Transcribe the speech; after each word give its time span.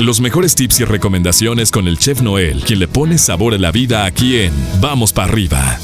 Los 0.00 0.18
mejores 0.22 0.54
tips 0.54 0.80
y 0.80 0.84
recomendaciones 0.84 1.70
con 1.70 1.86
el 1.86 1.98
chef 1.98 2.22
Noel, 2.22 2.64
quien 2.64 2.78
le 2.78 2.88
pone 2.88 3.18
sabor 3.18 3.52
a 3.52 3.58
la 3.58 3.70
vida 3.70 4.06
aquí 4.06 4.40
en 4.40 4.52
Vamos 4.80 5.12
para 5.12 5.30
arriba. 5.30 5.78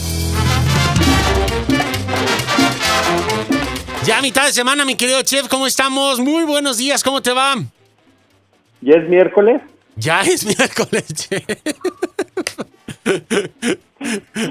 Ya 4.07 4.23
mitad 4.23 4.47
de 4.47 4.55
semana, 4.55 4.87
mi 4.87 4.95
querido 4.95 5.21
chef, 5.21 5.49
¿cómo 5.49 5.67
estamos? 5.67 6.19
Muy 6.19 6.45
buenos 6.45 6.79
días, 6.79 7.03
¿cómo 7.03 7.21
te 7.21 7.31
va? 7.33 7.57
¿Ya 8.81 8.95
es 8.95 9.07
miércoles? 9.07 9.61
Ya 9.97 10.23
es 10.23 10.47
miércoles, 10.59 11.05
chef. 11.13 11.45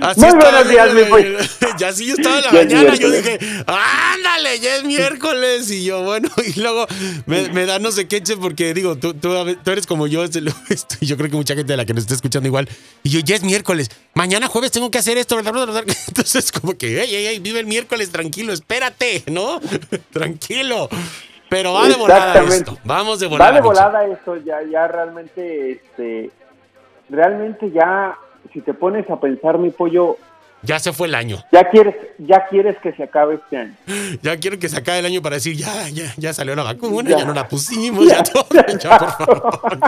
Así 0.02 0.20
Muy 0.20 0.32
buenos 0.36 0.70
días, 0.70 0.94
mi 0.94 1.04
pollo. 1.06 1.38
Ya 1.78 1.92
sí 1.92 2.10
estaba 2.10 2.38
en 2.38 2.46
la 2.46 2.52
mañana. 2.52 2.96
Yo 2.96 3.12
dije, 3.12 3.38
ándale, 3.68 4.60
ya 4.60 4.78
es 4.78 4.84
miércoles. 4.84 5.70
Y 5.72 5.84
yo, 5.84 6.04
bueno, 6.04 6.30
y 6.56 6.60
luego 6.60 6.88
me, 7.26 7.66
da 7.66 7.80
no 7.80 7.92
sé 7.92 8.08
qué, 8.08 8.22
porque 8.40 8.74
digo, 8.74 8.96
tú, 8.96 9.14
tú, 9.14 9.34
eres 9.66 9.86
como 9.86 10.08
yo. 10.08 10.24
Y 11.02 11.06
yo 11.06 11.18
creo 11.18 11.30
que 11.30 11.36
mucha 11.36 11.56
gente 11.56 11.74
de 11.74 11.78
la 11.78 11.86
que 11.86 11.94
nos 11.94 12.04
está 12.04 12.16
escuchando 12.16 12.48
igual. 12.48 12.70
Y 13.04 13.10
yo, 13.10 13.20
ya 13.20 13.36
es 13.36 13.44
miércoles. 13.44 13.90
Mañana 14.14 14.48
jueves 14.48 14.72
tengo 14.72 14.90
que 14.90 14.98
hacer 14.98 15.18
esto. 15.18 15.38
Entonces, 15.40 16.52
como 16.52 16.78
que, 16.78 17.02
ey, 17.02 17.16
ey, 17.16 17.28
ey, 17.28 17.40
vive 17.40 17.60
el 17.60 17.68
miércoles, 17.68 18.12
tranquilo, 18.12 18.54
espérate, 18.54 19.24
¿no? 19.28 19.60
tranquilo. 20.12 20.90
Pero 21.50 21.74
va 21.74 21.88
de 21.88 21.96
volada 21.96 22.44
esto. 22.44 22.78
Vamos 22.84 23.20
de 23.20 23.28
volada. 23.28 23.52
Va 23.52 23.56
de 23.56 23.62
volada 23.62 24.06
esto, 24.06 24.38
ya, 24.38 24.58
ya 24.70 24.88
realmente, 24.88 25.72
este, 25.72 26.32
realmente 27.10 27.72
ya 27.72 28.18
si 28.56 28.62
te 28.62 28.74
pones 28.74 29.08
a 29.10 29.20
pensar, 29.20 29.60
mi 29.60 29.70
pollo, 29.70 30.16
ya 30.62 30.80
se 30.80 30.94
fue 30.94 31.10
el 31.10 31.16
año. 31.16 31.44
Ya 31.52 31.70
quieres, 31.70 31.94
ya 32.18 32.48
quieres 32.50 32.78
que 32.78 32.94
se 32.94 33.04
acabe 33.04 33.36
este 33.36 33.58
año. 33.58 33.76
Ya 34.22 34.38
quiero 34.38 34.58
que 34.58 34.70
se 34.70 34.78
acabe 34.78 35.00
el 35.00 35.06
año 35.06 35.22
para 35.22 35.36
decir, 35.36 35.58
ya, 35.58 35.90
ya, 35.90 36.14
ya 36.16 36.34
salió 36.34 36.56
la 36.56 36.64
vacuna, 36.64 37.10
ya, 37.10 37.26
no 37.26 37.34
la 37.34 37.50
pusimos, 37.50 38.08
ya, 38.08 38.24
todo, 38.24 38.48
ya, 38.80 38.98
por 38.98 39.12
favor. 39.12 39.80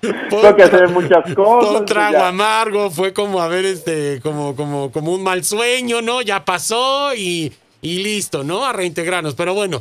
Tengo 0.28 0.56
que 0.56 0.62
hacer 0.64 0.88
muchas 0.88 1.32
cosas. 1.32 1.80
Un 1.80 1.86
trago 1.86 2.24
amargo, 2.24 2.90
fue 2.90 3.12
como 3.12 3.40
a 3.40 3.46
ver, 3.46 3.64
este, 3.66 4.20
como, 4.20 4.56
como, 4.56 4.90
como 4.90 5.14
un 5.14 5.22
mal 5.22 5.44
sueño, 5.44 6.02
¿no? 6.02 6.20
Ya 6.22 6.44
pasó 6.44 7.14
y, 7.14 7.52
y 7.80 8.02
listo, 8.02 8.42
¿no? 8.42 8.66
A 8.66 8.72
reintegrarnos. 8.72 9.36
Pero 9.36 9.54
bueno, 9.54 9.80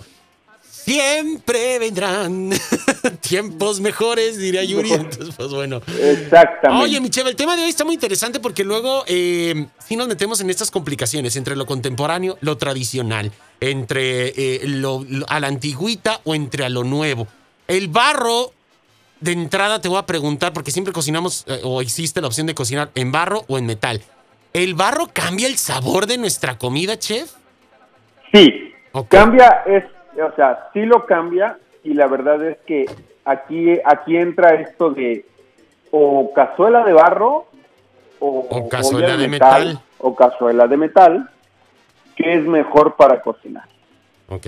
Siempre 0.88 1.80
vendrán 1.80 2.50
tiempos 3.20 3.82
mejores, 3.82 4.38
diría 4.38 4.64
Yuri. 4.64 4.94
Entonces, 4.94 5.36
pues 5.36 5.50
bueno. 5.50 5.82
Exactamente. 5.86 6.82
Oye, 6.82 7.02
Michelle, 7.02 7.30
el 7.30 7.36
tema 7.36 7.58
de 7.58 7.64
hoy 7.64 7.70
está 7.70 7.84
muy 7.84 7.96
interesante 7.96 8.40
porque 8.40 8.64
luego 8.64 9.04
eh, 9.06 9.68
sí 9.86 9.98
nos 9.98 10.08
metemos 10.08 10.40
en 10.40 10.50
estas 10.50 10.72
complicaciones 10.72 11.36
entre 11.36 11.58
lo 11.58 11.66
contemporáneo, 11.66 12.38
lo 12.40 12.56
tradicional, 12.56 13.34
entre 13.60 14.30
eh, 14.30 14.62
lo, 14.64 15.06
a 15.28 15.42
la 15.42 15.48
antigüita 15.48 16.22
o 16.24 16.34
entre 16.34 16.64
a 16.64 16.70
lo 16.70 16.86
nuevo. 16.86 17.28
El 17.68 17.90
barro, 17.90 18.54
de 19.20 19.34
entrada 19.34 19.82
te 19.82 19.90
voy 19.90 19.98
a 19.98 20.06
preguntar, 20.06 20.54
porque 20.54 20.72
siempre 20.72 20.94
cocinamos 20.94 21.44
eh, 21.50 21.60
o 21.66 21.82
existe 21.82 22.22
la 22.22 22.28
opción 22.28 22.48
de 22.48 22.56
cocinar 22.56 22.92
en 22.96 23.12
barro 23.12 23.44
o 23.50 23.58
en 23.58 23.66
metal. 23.66 24.02
¿El 24.54 24.74
barro 24.74 25.10
cambia 25.12 25.50
el 25.50 25.58
sabor 25.58 26.08
de 26.08 26.18
nuestra 26.18 26.58
comida, 26.58 26.98
chef? 26.98 27.30
Sí. 28.32 28.72
Cambia, 29.10 29.64
es 29.68 29.84
o 30.22 30.36
sea, 30.36 30.70
sí 30.74 30.82
lo 30.82 31.06
cambia 31.06 31.58
y 31.84 31.94
la 31.94 32.08
verdad 32.08 32.44
es 32.44 32.58
que 32.66 32.86
aquí, 33.26 33.80
aquí 33.86 34.18
entra 34.18 34.56
esto 34.56 34.90
de 34.92 35.26
o 35.92 36.34
cazuela 36.34 36.84
de 36.84 36.94
barro 36.94 37.46
o, 38.20 38.68
cazuela 38.68 39.16
de, 39.16 39.28
metal, 39.28 39.80
o 40.00 40.16
cazuela 40.16 40.68
de 40.68 40.78
metal, 40.78 41.30
que 42.16 42.34
es 42.34 42.44
mejor 42.46 42.96
para 42.96 43.22
cocinar. 43.22 43.66
Ok. 44.28 44.48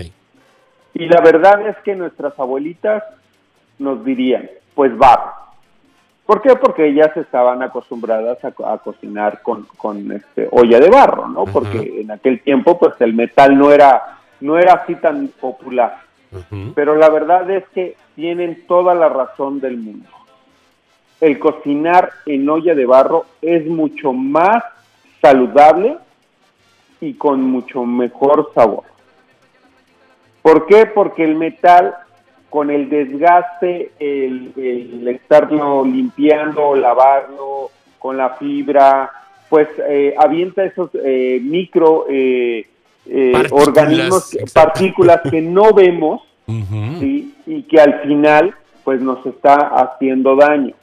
Y 0.96 1.06
la 1.06 1.22
verdad 1.22 1.68
es 1.68 1.78
que 1.84 1.96
nuestras 1.96 2.38
abuelitas 2.40 3.04
nos 3.78 4.04
dirían, 4.04 4.50
pues 4.74 4.98
barro. 4.98 5.34
¿Por 6.26 6.42
qué? 6.42 6.56
Porque 6.56 6.88
ellas 6.88 7.16
estaban 7.18 7.64
acostumbradas 7.64 8.38
a, 8.44 8.78
cocinar 8.78 9.42
con, 9.42 9.66
con 9.78 10.12
este, 10.12 10.48
olla 10.52 10.80
de 10.80 10.90
barro, 10.90 11.28
¿no? 11.28 11.46
Porque 11.46 12.02
en 12.02 12.12
aquel 12.12 12.42
tiempo, 12.42 12.78
pues 12.78 12.94
el 13.00 13.14
metal 13.14 13.58
no 13.58 13.72
era 13.72 14.19
no 14.42 14.58
era 14.58 14.74
así 14.74 14.96
tan 14.96 15.28
popular. 15.28 16.02
Pero 16.76 16.96
la 16.96 17.10
verdad 17.10 17.50
es 17.50 17.68
que 17.70 17.96
tienen 18.16 18.66
toda 18.68 18.94
la 18.94 19.10
razón 19.10 19.60
del 19.60 19.78
mundo. 19.78 20.10
El 21.20 21.40
cocinar 21.40 22.12
en 22.26 22.48
olla 22.48 22.76
de 22.76 22.86
barro 22.86 23.26
es 23.42 23.66
mucho 23.66 24.14
más 24.14 24.64
saludable 25.22 25.98
y 27.02 27.14
con 27.16 27.42
mucho 27.42 27.84
mejor 27.84 28.52
sabor. 28.54 28.84
¿Por 30.42 30.66
qué? 30.68 30.86
Porque 30.86 31.24
el 31.24 31.36
metal, 31.36 31.96
con 32.50 32.70
el 32.70 32.90
desgaste, 32.90 33.92
el, 34.00 35.08
estarlo 35.08 35.84
limpiando, 35.84 36.76
lavarlo, 36.76 37.72
con 37.98 38.18
la 38.18 38.32
fibra, 38.32 39.12
pues 39.50 39.68
eh, 39.80 40.16
avienta 40.18 40.64
esos 40.64 40.90
eh, 40.94 41.40
micro 41.42 42.06
eh, 42.10 42.68
eh, 43.12 43.48
organismos, 43.52 44.38
partículas 44.54 45.22
que 45.30 45.42
no 45.42 45.74
vemos 45.74 46.22
y 46.48 47.64
que 47.64 47.80
al 47.80 48.02
final 48.02 48.54
pues 48.84 49.02
nos 49.02 49.26
está 49.26 49.56
haciendo 49.56 50.36
daño. 50.36 50.74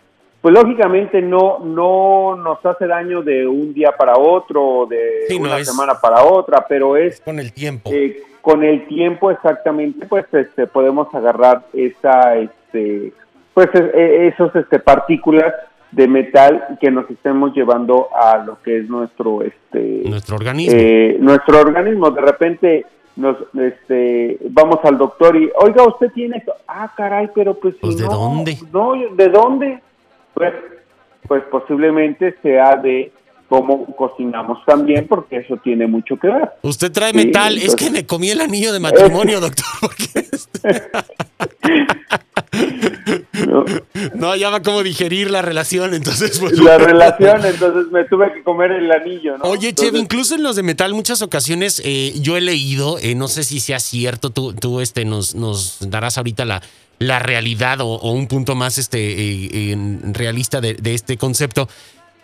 Pues 0.41 0.55
lógicamente 0.55 1.21
no, 1.21 1.59
no 1.59 2.37
nos 2.37 2.65
hace 2.65 2.87
daño 2.87 3.21
de 3.23 3.49
un 3.49 3.75
día 3.75 3.91
para 3.99 4.17
otro, 4.17 4.87
de 4.89 5.27
una 5.37 5.65
semana 5.65 5.95
para 6.01 6.23
otra, 6.23 6.65
pero 6.69 6.97
es, 6.97 7.21
con 7.21 7.41
el 7.41 7.53
tiempo. 7.53 7.91
Eh, 7.93 8.23
con 8.43 8.63
el 8.63 8.87
tiempo 8.87 9.33
exactamente, 9.33 10.07
pues 10.07 10.25
este, 10.33 10.69
podemos 10.69 11.13
agarrar 11.13 11.63
esa, 11.73 12.37
este, 12.37 13.13
pues 13.55 13.69
e, 13.75 13.91
e, 13.93 14.29
esos 14.29 14.55
este, 14.55 14.79
partículas 14.79 15.53
de 15.93 16.09
metal 16.09 16.79
que 16.81 16.91
nos 16.91 17.09
estemos 17.11 17.55
llevando 17.55 18.09
a 18.15 18.39
lo 18.39 18.61
que 18.63 18.79
es 18.79 18.89
nuestro 18.89 19.43
este 19.43 20.03
nuestro 20.09 20.37
organismo. 20.37 20.77
eh, 20.77 21.17
nuestro 21.21 21.61
organismo. 21.61 22.11
De 22.11 22.21
repente 22.21 22.87
nos 23.17 23.37
este 23.55 24.39
vamos 24.51 24.81
al 24.85 24.99
doctor 24.99 25.37
y 25.37 25.51
oiga 25.61 25.85
usted 25.85 26.11
tiene 26.13 26.45
ah 26.69 26.93
caray 26.97 27.31
pero 27.35 27.55
pues, 27.55 27.75
pues 27.81 27.97
de 27.97 28.05
dónde 28.05 28.59
no 28.73 28.93
de 29.15 29.29
dónde 29.29 29.81
pues 30.35 30.53
pues 31.27 31.43
posiblemente 31.45 32.37
sea 32.43 32.77
de 32.77 33.13
cómo 33.49 33.87
cocinamos 33.97 34.65
también, 34.65 35.07
porque 35.07 35.39
eso 35.39 35.57
tiene 35.59 35.87
mucho 35.87 36.17
que 36.17 36.29
ver. 36.29 36.51
Usted 36.63 36.91
trae 36.93 37.13
metal, 37.13 37.59
es 37.59 37.77
que 37.77 37.91
me 37.91 38.07
comí 38.07 38.31
el 38.31 38.41
anillo 38.41 38.73
de 38.73 38.81
matrimonio, 38.81 39.41
doctor. 39.47 39.91
no. 44.15 44.37
ya 44.37 44.51
va 44.51 44.63
como 44.63 44.83
digerir 44.83 45.31
la 45.31 45.43
relación, 45.43 45.95
entonces. 45.95 46.39
Pues, 46.39 46.59
la 46.59 46.79
relación, 46.79 47.45
entonces 47.45 47.91
me 47.91 48.05
tuve 48.05 48.33
que 48.33 48.43
comer 48.43 48.73
el 48.73 48.91
anillo, 48.91 49.39
¿no? 49.39 49.45
Oye, 49.45 49.73
Chev, 49.73 49.97
incluso 49.97 50.35
en 50.35 50.43
los 50.43 50.57
de 50.57 50.63
metal, 50.63 50.95
muchas 50.95 51.23
ocasiones 51.23 51.81
eh, 51.85 52.15
yo 52.21 52.37
he 52.37 52.41
leído, 52.41 52.99
eh, 52.99 53.15
no 53.15 53.29
sé 53.29 53.45
si 53.45 53.61
sea 53.61 53.81
cierto, 53.81 54.31
tú, 54.31 54.53
tú 54.53 54.81
este, 54.81 55.05
nos, 55.05 55.35
nos 55.35 55.79
darás 55.81 56.19
ahorita 56.19 56.45
la, 56.45 56.63
la 56.99 57.19
realidad 57.19 57.81
o, 57.81 58.13
un 58.13 58.27
punto 58.27 58.55
más 58.55 58.79
este, 58.79 58.99
eh, 59.01 59.77
realista 60.13 60.61
de, 60.61 60.75
de 60.75 60.95
este 60.95 61.17
concepto 61.17 61.69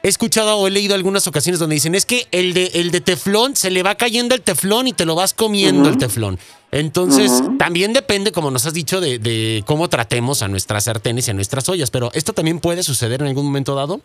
he 0.03 0.09
escuchado 0.09 0.57
o 0.59 0.67
he 0.67 0.71
leído 0.71 0.95
algunas 0.95 1.27
ocasiones 1.27 1.59
donde 1.59 1.75
dicen 1.75 1.95
es 1.95 2.07
que 2.07 2.27
el 2.33 2.55
de, 2.55 2.73
el 2.75 2.91
de 2.91 3.01
teflón 3.01 3.57
se 3.57 3.71
le 3.71 3.83
va 3.83 3.95
cayendo 3.95 4.35
el 4.35 4.43
teflón 4.43 4.89
y 4.89 4.93
te 4.93 5.05
lo 5.05 5.15
vas 5.15 5.33
comiendo 5.33 5.89
el 5.89 5.97
teflón. 5.97 6.39
Entonces, 6.73 7.43
también 7.59 7.93
depende, 7.93 8.33
como 8.33 8.51
nos 8.51 8.67
has 8.67 8.73
dicho, 8.73 9.01
de, 9.03 9.63
cómo 9.67 9.89
tratemos 9.89 10.43
a 10.43 10.49
nuestras 10.49 10.85
sartenes 10.85 11.29
y 11.29 11.31
a 11.31 11.35
nuestras 11.35 11.69
ollas. 11.69 11.91
Pero, 11.91 12.11
¿esto 12.15 12.33
también 12.33 12.61
puede 12.61 12.83
suceder 12.83 13.21
en 13.21 13.29
algún 13.29 13.45
momento 13.45 13.75
dado? 13.75 14.01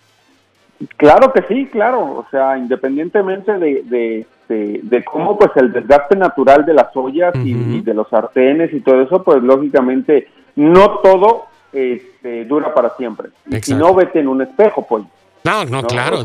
Claro 0.98 1.32
que 1.32 1.44
sí, 1.48 1.68
claro. 1.72 2.02
O 2.02 2.28
sea, 2.30 2.58
independientemente 2.58 3.54
de, 3.54 4.26
de, 4.50 5.06
cómo 5.06 5.40
pues 5.40 5.52
el 5.56 5.72
desgaste 5.72 6.18
natural 6.18 6.66
de 6.66 6.74
las 6.74 6.94
ollas 6.94 7.34
y, 7.36 7.80
de 7.80 7.94
los 7.94 8.10
sartenes 8.10 8.74
y 8.74 8.82
todo 8.82 9.02
eso, 9.02 9.24
pues 9.24 9.42
lógicamente 9.42 10.28
no 10.58 11.00
todo 11.00 11.46
este, 11.72 12.44
dura 12.44 12.74
para 12.74 12.96
siempre. 12.98 13.30
Y 13.50 13.62
si 13.62 13.76
no, 13.76 13.96
vete 13.96 14.20
en 14.20 14.28
un 14.28 14.42
espejo, 14.42 14.86
pues. 14.86 15.06
No, 15.46 15.64
no, 15.64 15.84
claro. 15.84 16.22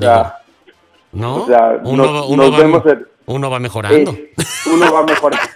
no, 1.12 1.46
uno, 1.84 2.26
uno, 2.26 2.50
va 3.48 3.60
mejorando. 3.60 4.16
uno 4.66 4.92
va 4.92 5.04
mejorando. 5.04 5.46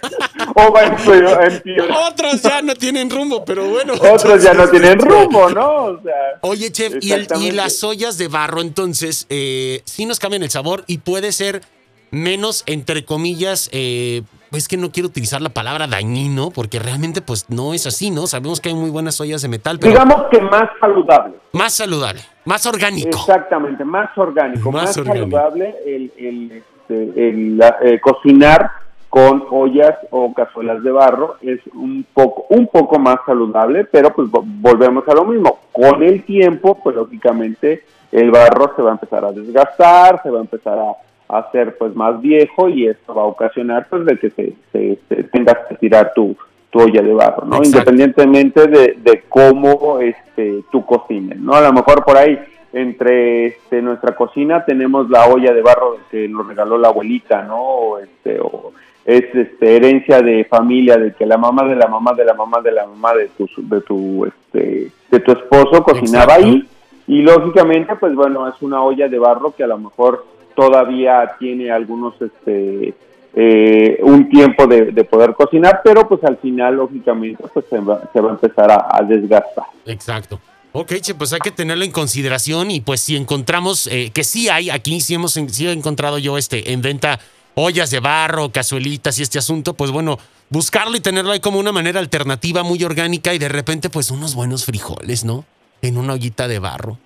O 0.57 0.71
va 0.71 0.81
Otros 2.09 2.41
ya 2.41 2.61
no 2.61 2.73
tienen 2.75 3.09
rumbo, 3.09 3.45
pero 3.45 3.67
bueno. 3.69 3.93
Otros 3.93 4.41
ya 4.41 4.53
no 4.53 4.67
tienen 4.67 4.99
rumbo, 4.99 5.49
¿no? 5.49 5.99
Oye, 6.41 6.71
chef, 6.71 6.95
y, 7.01 7.51
las 7.51 7.83
ollas 7.83 8.17
de 8.17 8.27
barro, 8.27 8.61
entonces, 8.61 9.27
eh, 9.29 9.81
sí 9.85 10.05
nos 10.05 10.19
cambian 10.19 10.43
el 10.43 10.49
sabor 10.49 10.83
y 10.87 10.99
puede 10.99 11.31
ser 11.31 11.61
menos, 12.09 12.63
entre 12.65 13.05
comillas, 13.05 13.69
eh, 13.71 14.23
es 14.51 14.67
que 14.67 14.77
no 14.77 14.91
quiero 14.91 15.09
utilizar 15.09 15.41
la 15.41 15.49
palabra 15.49 15.87
dañino, 15.87 16.51
porque 16.51 16.79
realmente 16.79 17.21
pues 17.21 17.49
no 17.49 17.73
es 17.73 17.85
así, 17.85 18.11
¿no? 18.11 18.27
Sabemos 18.27 18.61
que 18.61 18.69
hay 18.69 18.75
muy 18.75 18.89
buenas 18.89 19.19
ollas 19.19 19.41
de 19.41 19.49
metal, 19.49 19.77
pero... 19.79 19.91
Digamos 19.91 20.23
que 20.31 20.41
más 20.41 20.69
saludable. 20.79 21.35
Más 21.51 21.73
saludable, 21.73 22.21
más 22.45 22.65
orgánico. 22.65 23.09
Exactamente, 23.09 23.83
más 23.83 24.09
orgánico, 24.17 24.71
más, 24.71 24.93
saludable 24.93 25.75
el, 25.85 26.11
el, 26.17 26.63
este, 26.87 27.29
el, 27.29 27.61
eh, 27.81 27.99
cocinar 27.99 28.71
con 29.09 29.45
ollas 29.51 29.95
o 30.11 30.33
cazuelas 30.33 30.83
de 30.83 30.91
barro 30.91 31.37
es 31.41 31.59
un 31.73 32.05
poco 32.13 32.45
un 32.49 32.67
poco 32.67 32.99
más 32.99 33.17
saludable, 33.25 33.85
pero 33.85 34.13
pues 34.13 34.27
volvemos 34.31 35.07
a 35.07 35.15
lo 35.15 35.25
mismo. 35.25 35.59
Con 35.71 36.03
el 36.03 36.23
tiempo, 36.23 36.79
pues 36.83 36.95
lógicamente 36.95 37.83
el 38.11 38.31
barro 38.31 38.73
se 38.75 38.81
va 38.81 38.91
a 38.91 38.93
empezar 38.93 39.25
a 39.25 39.31
desgastar, 39.31 40.21
se 40.23 40.29
va 40.29 40.39
a 40.39 40.41
empezar 40.41 40.79
a, 40.79 40.95
hacer 41.29 41.77
pues 41.77 41.93
más 41.93 42.21
viejo 42.21 42.69
y 42.69 42.87
esto 42.87 43.13
va 43.13 43.23
a 43.23 43.25
ocasionar 43.25 43.87
pues 43.89 44.05
de 44.05 44.17
que 44.17 44.29
se, 44.29 44.53
se, 44.71 45.23
tengas 45.25 45.57
que 45.67 45.75
tirar 45.75 46.13
tu, 46.15 46.37
tu, 46.69 46.79
olla 46.79 47.01
de 47.01 47.13
barro, 47.13 47.45
¿no? 47.45 47.57
Independientemente 47.61 48.65
de, 48.67 48.97
de, 48.97 49.23
cómo 49.27 49.99
este 49.99 50.63
tú 50.71 50.85
cocines, 50.85 51.37
¿no? 51.37 51.53
A 51.53 51.59
lo 51.59 51.73
mejor 51.73 52.05
por 52.05 52.15
ahí 52.15 52.39
entre 52.71 53.47
este, 53.47 53.81
nuestra 53.81 54.15
cocina 54.15 54.63
tenemos 54.63 55.09
la 55.09 55.25
olla 55.27 55.51
de 55.53 55.61
barro 55.61 55.97
que 56.09 56.29
nos 56.29 56.47
regaló 56.47 56.77
la 56.77 56.89
abuelita, 56.89 57.43
¿no? 57.43 57.61
O, 57.61 57.99
este, 57.99 58.39
o 58.39 58.71
es 59.07 59.23
este, 59.33 59.77
herencia 59.77 60.21
de 60.21 60.43
familia, 60.43 60.97
de 60.97 61.13
que 61.13 61.25
la 61.25 61.37
mamá 61.37 61.63
de 61.63 61.77
la 61.77 61.87
mamá 61.87 62.11
de 62.11 62.25
la 62.25 62.33
mamá 62.33 62.59
de 62.61 62.73
la 62.73 62.85
mamá 62.85 63.13
de 63.13 63.29
tu, 63.29 63.47
de 63.55 63.79
tu, 63.79 64.25
este, 64.25 64.91
de 65.09 65.19
tu 65.21 65.31
esposo 65.31 65.81
cocinaba 65.81 66.33
ahí. 66.33 66.67
Y 67.07 67.21
lógicamente, 67.21 67.95
pues 67.95 68.13
bueno, 68.13 68.45
es 68.49 68.61
una 68.61 68.83
olla 68.83 69.07
de 69.07 69.17
barro 69.17 69.55
que 69.55 69.63
a 69.63 69.67
lo 69.67 69.77
mejor 69.77 70.25
todavía 70.57 71.35
tiene 71.39 71.71
algunos, 71.71 72.21
este, 72.21 72.93
eh, 73.33 73.97
un 74.01 74.27
tiempo 74.27 74.67
de, 74.67 74.91
poder 75.05 75.33
cocinar, 75.35 75.79
pero 75.85 76.05
pues 76.05 76.21
al 76.25 76.35
final, 76.39 76.75
lógicamente, 76.75 77.45
pues 77.53 77.65
se 77.69 77.79
va, 77.79 78.01
se 78.11 78.19
va 78.19 78.31
a 78.31 78.33
empezar 78.33 78.69
a, 78.69 79.01
desgastar. 79.03 79.67
Exacto. 79.85 80.41
Ok, 80.73 80.95
che, 80.99 81.15
pues 81.15 81.31
hay 81.31 81.39
que 81.39 81.51
tenerlo 81.51 81.85
en 81.85 81.91
consideración 81.93 82.71
y 82.71 82.81
pues 82.81 82.99
si 82.99 83.15
encontramos, 83.15 83.87
eh, 83.87 84.11
que 84.13 84.25
sí 84.25 84.49
hay, 84.49 84.69
aquí 84.69 84.99
sí, 84.99 85.13
hemos, 85.13 85.31
sí 85.31 85.65
he 85.65 85.71
encontrado 85.71 86.17
yo 86.17 86.37
este 86.37 86.73
en 86.73 86.81
venta 86.81 87.21
ollas 87.57 87.89
de 87.89 87.99
barro, 87.99 88.51
cazuelitas 88.51 89.17
y 89.19 89.23
este 89.23 89.39
asunto, 89.39 89.73
pues 89.73 89.91
bueno, 89.91 90.17
buscarlo 90.49 90.95
y 90.95 90.99
tenerlo 90.99 91.31
ahí 91.31 91.39
como 91.39 91.59
una 91.59 91.71
manera 91.71 91.99
alternativa 91.99 92.63
muy 92.63 92.83
orgánica 92.83 93.33
y 93.33 93.39
de 93.39 93.49
repente 93.49 93.89
pues 93.89 94.11
unos 94.11 94.35
buenos 94.35 94.63
frijoles, 94.63 95.25
¿no? 95.25 95.43
En 95.81 95.97
una 95.97 96.13
ollita 96.13 96.47
de 96.47 96.59
barro. 96.59 96.97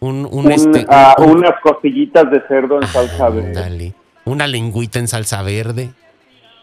Un, 0.00 0.28
un, 0.30 0.52
este, 0.52 0.86
ah, 0.88 1.16
unas 1.18 1.60
costillitas 1.60 2.30
de 2.30 2.40
cerdo 2.46 2.80
en 2.80 2.86
salsa 2.86 3.28
verde. 3.28 3.52
Dale. 3.52 3.94
Una 4.24 4.46
lengüita 4.46 5.00
en 5.00 5.08
salsa 5.08 5.42
verde 5.42 5.90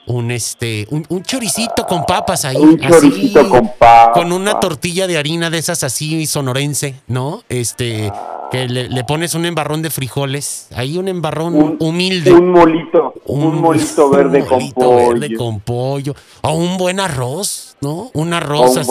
un 0.07 0.31
este 0.31 0.87
un, 0.91 1.23
choricito 1.23 1.85
con 1.87 2.05
papas 2.05 2.45
ahí 2.45 2.57
un 2.57 2.77
choricito 2.77 3.47
con 3.49 3.71
papas 3.79 4.09
con 4.13 4.31
una 4.31 4.59
tortilla 4.59 5.07
de 5.07 5.17
harina 5.17 5.49
de 5.49 5.57
esas 5.57 5.83
así 5.83 6.25
sonorense 6.27 7.01
no 7.07 7.41
este 7.49 8.11
que 8.51 8.67
le, 8.67 9.03
pones 9.03 9.33
un 9.33 9.45
embarrón 9.45 9.81
de 9.81 9.89
frijoles 9.89 10.69
ahí 10.75 10.97
un 10.97 11.07
embarrón 11.07 11.77
humilde 11.79 12.31
un 12.31 12.51
molito 12.51 13.14
un, 13.25 13.61
molito 13.61 14.09
verde 14.11 14.45
con 14.45 14.71
pollo 14.71 15.09
verde 15.09 15.35
con 15.35 15.59
pollo. 15.59 16.15
O 16.41 16.53
un 16.53 16.77
buen 16.77 16.99
arroz 16.99 17.77
no 17.81 18.11
un 18.13 18.33
arroz 18.33 18.77
así 18.77 18.89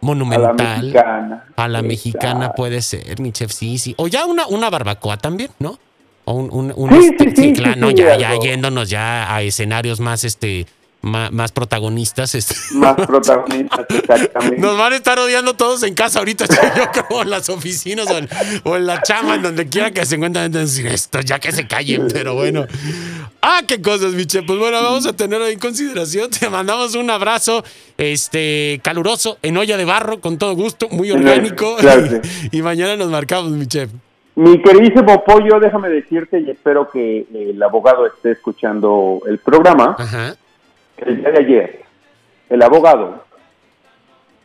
monumental 0.00 0.50
a 0.50 0.52
la 0.52 0.76
mexicana, 0.76 1.44
a 1.56 1.68
la 1.68 1.82
mexicana 1.82 2.52
puede 2.52 2.82
ser 2.82 3.20
mi 3.20 3.32
chef 3.32 3.52
sí 3.52 3.78
sí. 3.78 3.94
O 3.98 4.08
ya 4.08 4.26
una 4.26 4.46
una 4.46 4.70
barbacoa 4.70 5.16
también 5.16 5.50
no 5.58 5.78
o 6.24 6.34
un, 6.34 6.72
un, 6.76 6.92
este, 6.92 7.52
ya, 7.52 8.16
ya 8.16 8.38
yéndonos 8.38 8.88
ya 8.88 9.34
a 9.34 9.42
escenarios 9.42 9.98
más 9.98 10.22
este 10.22 10.66
más, 11.02 11.52
protagonistas. 11.52 12.34
Este. 12.34 12.54
Más 12.74 12.94
protagonistas, 13.06 13.86
exactamente. 13.90 14.58
Nos 14.58 14.78
van 14.78 14.92
a 14.92 14.96
estar 14.96 15.18
odiando 15.18 15.54
todos 15.54 15.82
en 15.82 15.94
casa 15.94 16.20
ahorita, 16.20 16.46
yo 16.76 16.90
creo, 16.92 17.22
en 17.22 17.30
las 17.30 17.48
oficinas 17.48 18.06
o 18.64 18.76
en, 18.76 18.86
la 18.86 19.02
chama, 19.02 19.34
en 19.34 19.42
donde 19.42 19.68
quiera 19.68 19.90
que 19.90 20.06
se 20.06 20.14
encuentren, 20.14 20.54
esto, 20.56 21.20
ya 21.20 21.38
que 21.38 21.52
se 21.52 21.66
callen, 21.66 22.08
pero 22.12 22.34
bueno. 22.34 22.66
Ah, 23.44 23.62
qué 23.66 23.82
cosas, 23.82 24.14
Miche. 24.14 24.44
Pues 24.44 24.56
bueno, 24.56 24.80
vamos 24.80 25.04
a 25.04 25.16
tenerlo 25.16 25.48
en 25.48 25.58
consideración. 25.58 26.30
Te 26.30 26.48
mandamos 26.48 26.94
un 26.94 27.10
abrazo 27.10 27.64
este 27.98 28.80
caluroso 28.84 29.36
en 29.42 29.56
olla 29.56 29.76
de 29.76 29.84
barro, 29.84 30.20
con 30.20 30.38
todo 30.38 30.54
gusto, 30.54 30.88
muy 30.90 31.10
orgánico. 31.10 31.76
Y, 32.52 32.62
mañana 32.62 32.94
nos 32.94 33.10
marcamos, 33.10 33.50
Miche. 33.50 33.88
Mi 34.36 34.62
queridísimo 34.62 35.24
Pollo, 35.24 35.58
déjame 35.58 35.88
decirte 35.88 36.38
y 36.38 36.50
espero 36.50 36.88
que 36.88 37.26
el 37.34 37.60
abogado 37.60 38.06
esté 38.06 38.30
escuchando 38.30 39.20
el 39.26 39.38
programa. 39.38 39.96
El 40.98 41.16
día 41.18 41.30
de 41.32 41.38
ayer, 41.38 41.82
el 42.48 42.62
abogado, 42.62 43.24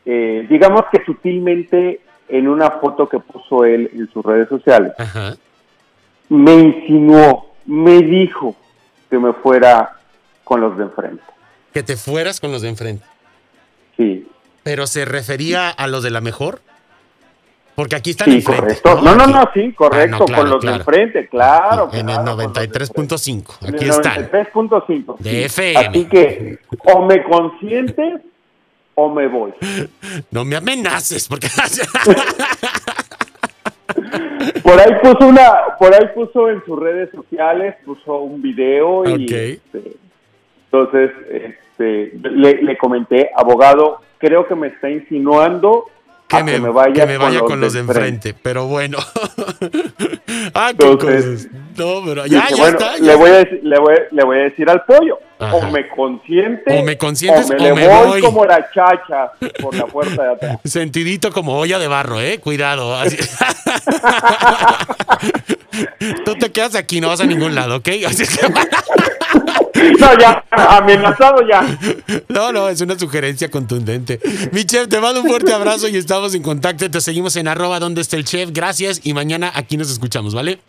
eh, 0.05 0.47
digamos 0.49 0.85
que 0.91 1.05
sutilmente 1.05 2.01
en 2.27 2.47
una 2.47 2.71
foto 2.71 3.07
que 3.07 3.19
puso 3.19 3.63
él 3.63 3.91
en 3.93 4.11
sus 4.11 4.25
redes 4.25 4.49
sociales, 4.49 4.91
me 6.29 6.53
insinuó, 6.53 7.53
me 7.65 8.01
dijo 8.01 8.55
que 9.09 9.17
me 9.17 9.33
fuera 9.33 9.97
con 10.43 10.61
los 10.61 10.77
de 10.77 10.83
enfrente. 10.83 11.23
¿Que 11.73 11.83
te 11.83 11.97
fueras 11.97 12.39
con 12.39 12.51
los 12.51 12.61
de 12.61 12.69
enfrente? 12.69 13.05
Sí. 13.95 14.27
¿Pero 14.63 14.87
se 14.87 15.05
refería 15.05 15.69
a 15.69 15.87
los 15.87 16.03
de 16.03 16.11
la 16.11 16.21
mejor? 16.21 16.61
Porque 17.75 17.95
aquí 17.95 18.09
están 18.09 18.31
sí, 18.31 18.43
correcto. 18.43 19.01
No, 19.01 19.15
no, 19.15 19.27
no, 19.27 19.49
sí, 19.53 19.71
correcto, 19.73 20.25
ah, 20.27 20.35
con 20.35 20.49
los 20.49 20.63
de 20.63 20.71
enfrente, 20.71 21.27
claro. 21.27 21.91
En 21.93 22.09
el 22.09 22.17
93.5, 22.17 23.69
aquí 23.69 23.87
están. 23.87 24.31
93.5. 24.31 25.17
De 25.19 25.45
FM. 25.45 25.87
Así 25.87 26.05
que 26.05 26.59
o 26.85 27.05
me 27.05 27.23
consientes 27.23 28.21
o 28.95 29.09
me 29.09 29.27
voy. 29.27 29.53
No 30.31 30.43
me 30.43 30.55
amenaces, 30.55 31.27
porque... 31.27 31.47
por 34.67 34.81
ahí 34.81 34.99
puso 35.01 35.29
una, 35.29 35.77
por 35.79 35.93
ahí 35.93 36.09
puso 36.13 36.49
en 36.49 36.61
sus 36.65 36.77
redes 36.77 37.09
sociales, 37.11 37.75
puso 37.85 38.17
un 38.17 38.41
video 38.41 39.03
y 39.07 39.23
este, 39.23 39.95
entonces 40.65 41.11
este, 41.31 42.11
le, 42.21 42.61
le 42.61 42.77
comenté, 42.77 43.29
abogado, 43.33 44.01
creo 44.17 44.45
que 44.45 44.55
me 44.55 44.67
está 44.67 44.89
insinuando 44.89 45.85
que, 46.27 46.43
me, 46.43 46.59
vaya, 46.59 47.39
con, 47.41 47.61
los, 47.61 47.73
de 47.73 47.79
enfrente. 47.79 48.33
Pero 48.33 48.67
bueno. 48.67 48.97
ah, 50.53 50.73
cosas. 50.77 51.47
No, 51.77 52.01
pero 52.05 52.25
ya, 52.25 52.47
ya 52.49 52.67
está. 52.67 52.97
Le, 52.97 53.15
voy 53.15 53.29
a 53.29 53.37
decir, 53.37 53.61
le, 53.63 53.79
voy, 53.79 53.95
le 54.11 54.23
voy 54.25 54.37
a 54.37 54.41
decir 54.41 54.69
al 54.69 54.83
pollo. 54.83 55.19
O 55.39 55.61
me 55.71 55.87
consiente. 55.87 56.79
O 56.79 56.83
me 56.83 56.97
consientes 56.97 57.49
o 57.49 57.53
me, 57.75 57.87
voy, 57.87 58.21
como 58.21 58.43
la 58.45 58.69
chacha 58.71 59.31
por 59.61 59.75
la 59.75 59.85
puerta 59.85 60.23
de 60.23 60.31
atrás. 60.31 60.59
Sentidito 60.65 61.31
como 61.31 61.57
olla 61.59 61.77
de 61.79 61.87
barro, 61.87 62.19
¿eh? 62.19 62.39
Cuidado. 62.39 62.97
Tú 66.25 66.35
te 66.35 66.51
quedas 66.51 66.75
aquí, 66.75 66.99
no 66.99 67.09
vas 67.09 67.21
a 67.21 67.25
ningún 67.25 67.53
lado, 67.53 67.77
¿ok? 67.77 67.89
Así 68.07 68.25
que... 68.25 68.47
No, 69.99 70.17
ya, 70.17 70.43
amenazado 70.51 71.47
ya. 71.47 71.61
No, 72.29 72.51
no, 72.51 72.69
es 72.69 72.81
una 72.81 72.97
sugerencia 72.97 73.49
contundente. 73.49 74.19
Mi 74.51 74.65
chef, 74.65 74.87
te 74.87 74.99
mando 74.99 75.21
un 75.21 75.27
fuerte 75.27 75.53
abrazo 75.53 75.87
y 75.87 75.97
estamos 75.97 76.33
en 76.35 76.43
contacto. 76.43 76.89
Te 76.89 77.01
seguimos 77.01 77.35
en 77.35 77.47
arroba 77.47 77.79
donde 77.79 78.01
está 78.01 78.17
el 78.17 78.25
chef. 78.25 78.51
Gracias 78.51 79.01
y 79.03 79.13
mañana 79.13 79.51
aquí 79.53 79.77
nos 79.77 79.91
escuchamos, 79.91 80.33
¿vale? 80.33 80.59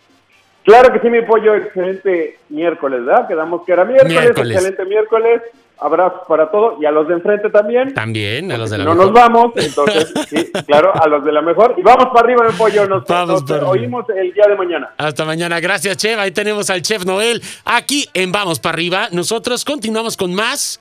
Claro 0.65 0.93
que 0.93 1.01
sí, 1.01 1.09
mi 1.09 1.23
pollo. 1.23 1.55
Excelente 1.55 2.39
miércoles, 2.49 3.05
¿verdad? 3.05 3.29
Quedamos 3.29 3.63
que 3.65 3.73
era 3.73 3.85
miércoles. 3.85 4.31
Excelente 4.37 4.85
miércoles. 4.85 5.43
Abrazos 5.81 6.23
para 6.27 6.51
todos 6.51 6.75
y 6.81 6.87
a 6.87 6.91
los 6.91 7.07
de 7.09 7.15
enfrente 7.15 7.51
también. 7.51 7.95
También, 7.95 8.51
a 8.51 8.59
los 8.59 8.71
de 8.71 8.79
la 8.79 8.85
no 8.85 8.95
mejor. 8.95 9.07
No 9.07 9.13
nos 9.13 9.21
vamos, 9.21 9.53
entonces, 9.57 10.13
sí, 10.29 10.51
claro, 10.67 10.93
a 10.95 11.09
los 11.09 11.25
de 11.25 11.33
la 11.33 11.43
mejor. 11.43 11.75
Y 11.77 11.83
vamos 11.83 12.07
para 12.07 12.21
arriba 12.21 12.45
en 12.45 12.53
el 12.53 12.57
pollo. 12.57 12.87
Nos, 12.87 13.05
vamos 13.05 13.45
oímos 13.51 14.05
el 14.17 14.33
día 14.33 14.45
de 14.49 14.57
mañana. 14.57 14.91
Hasta 14.97 15.25
mañana. 15.25 15.61
Gracias, 15.61 15.97
chef. 15.97 16.19
Ahí 16.19 16.31
tenemos 16.31 16.69
al 16.71 16.83
chef 16.83 17.05
Noel 17.05 17.43
aquí 17.65 18.09
en 18.15 18.33
Vamos 18.33 18.59
para 18.61 18.75
arriba. 18.75 19.09
Nosotros 19.13 19.65
continuamos 19.65 20.17
con 20.17 20.35
más 20.35 20.81